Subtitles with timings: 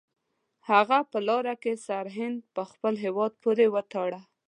[0.69, 4.21] هغه په لاره کې سرهند په خپل هیواد پورې وتاړه.